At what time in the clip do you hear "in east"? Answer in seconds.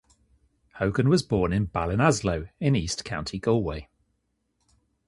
2.59-3.05